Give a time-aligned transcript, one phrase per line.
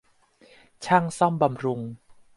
[0.85, 1.79] ช่างซ่อมบำรุง